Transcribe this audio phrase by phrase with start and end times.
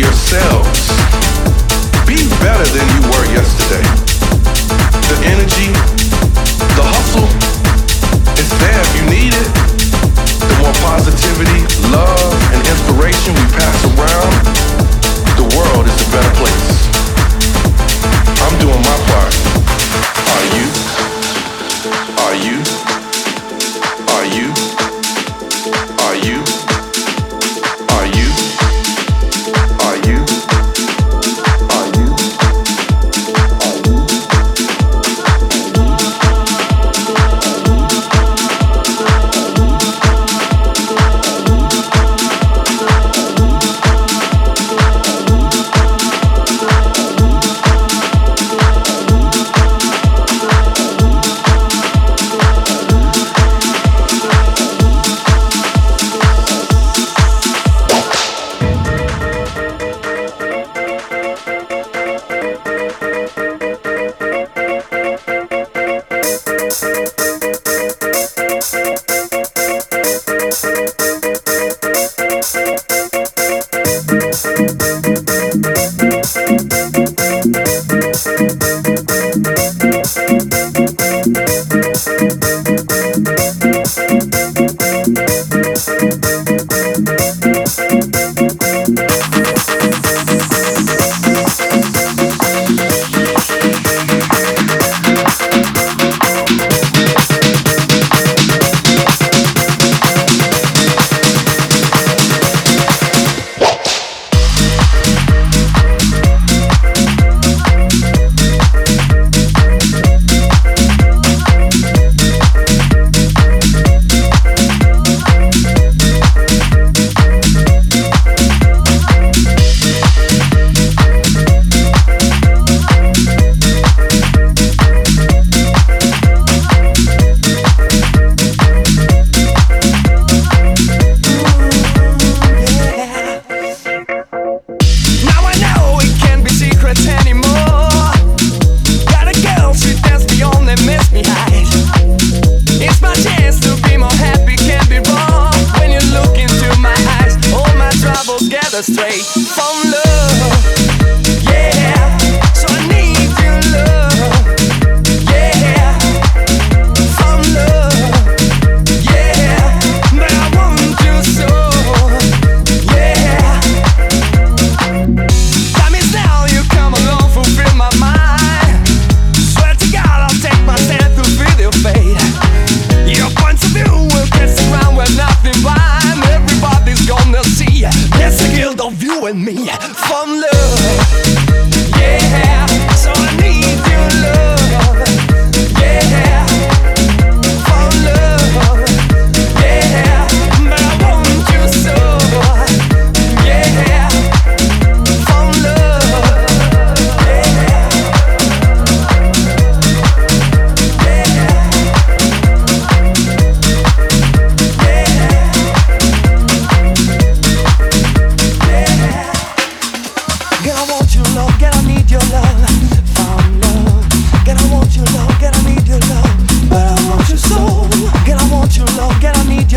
[0.00, 0.88] yourselves.
[2.08, 3.84] Be better than you were yesterday.
[5.12, 5.68] The energy,
[6.72, 7.28] the hustle,
[8.40, 9.48] it's there if you need it.
[10.40, 11.60] The more positivity,
[11.92, 14.32] love, and inspiration we pass around,
[15.36, 16.59] the world is a better place.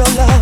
[0.04, 0.33] When I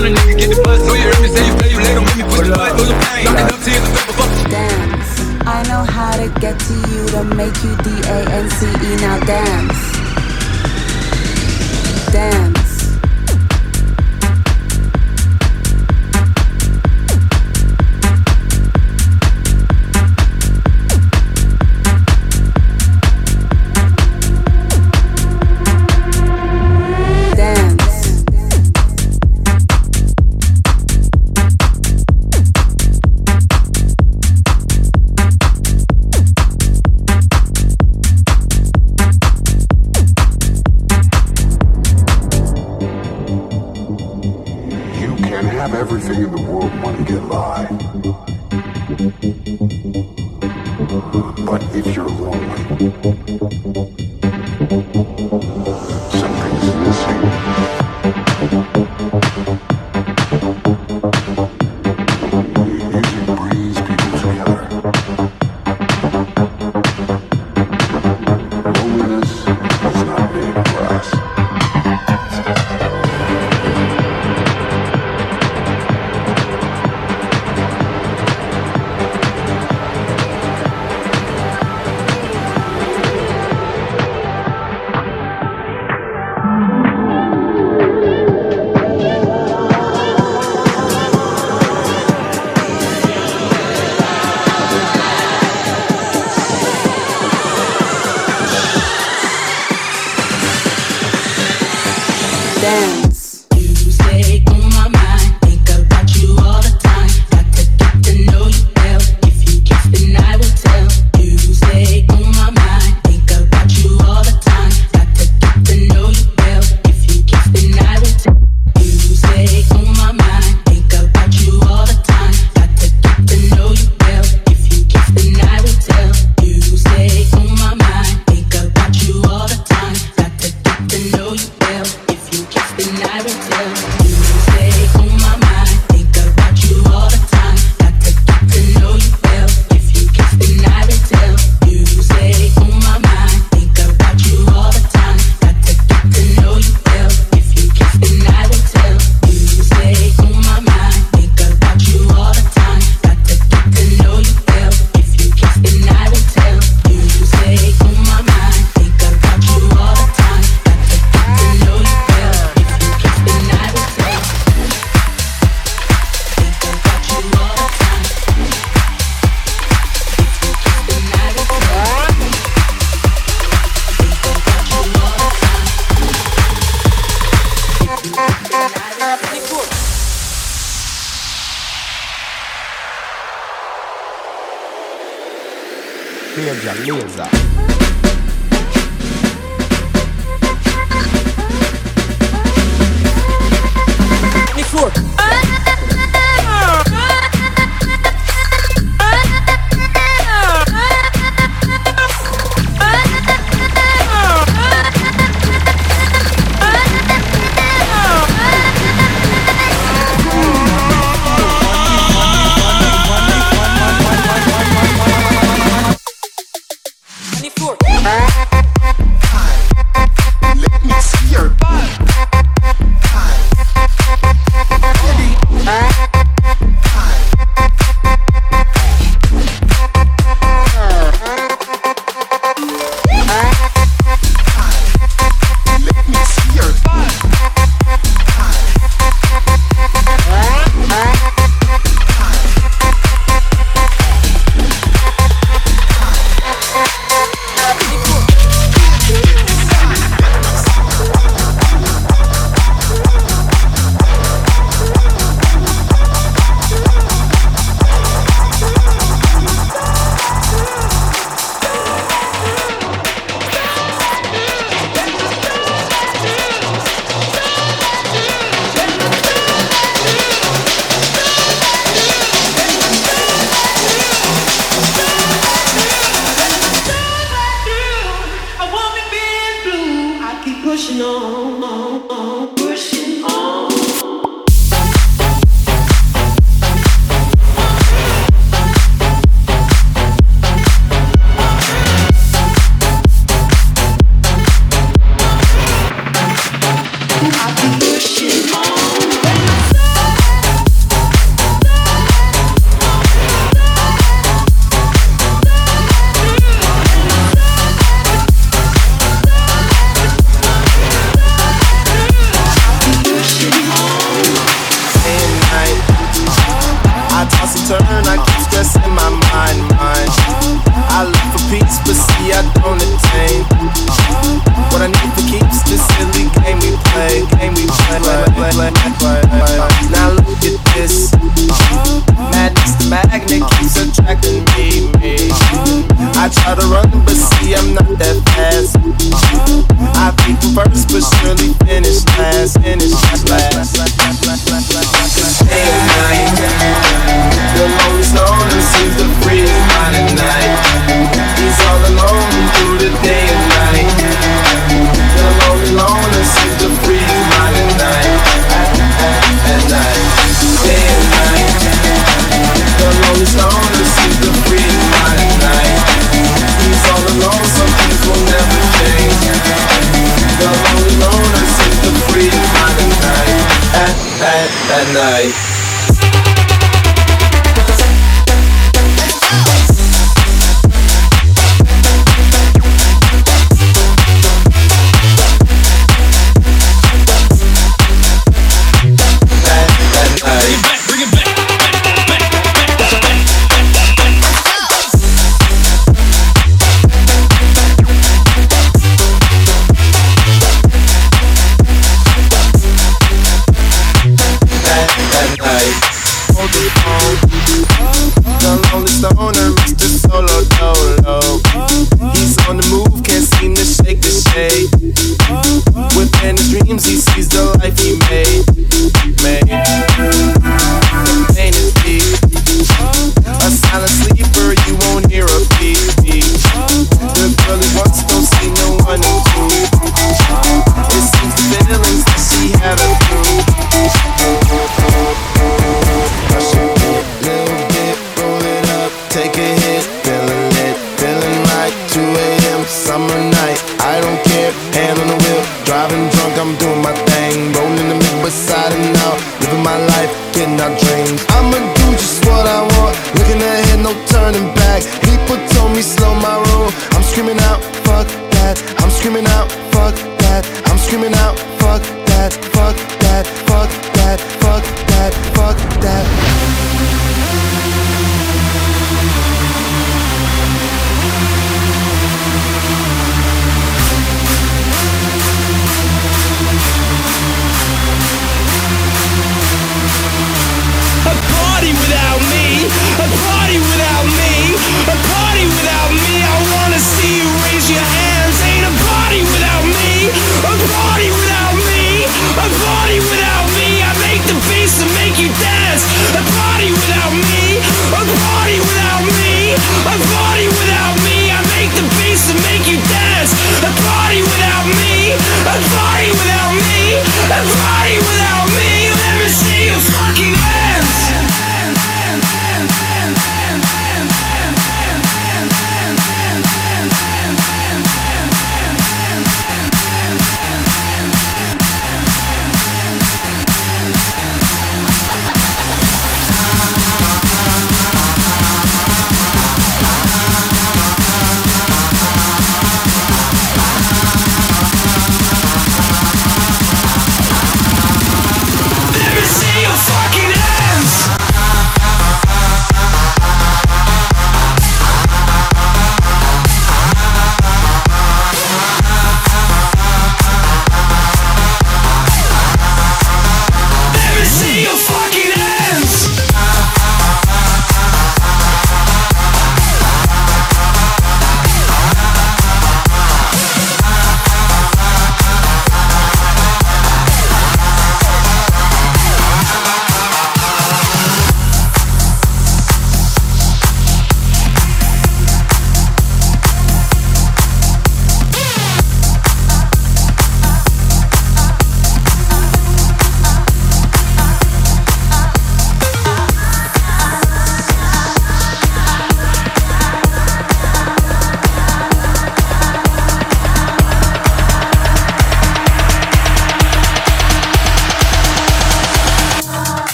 [0.00, 0.80] I'm the nigga get the buzz.
[0.80, 3.24] So you heard me say you play, you make me push the button, pain.
[3.28, 4.50] Knock it up.
[4.50, 5.20] Dance.
[5.46, 8.96] I know how to get to you to make you D A N C E.
[8.96, 9.76] Now dance.
[12.12, 12.49] Dance.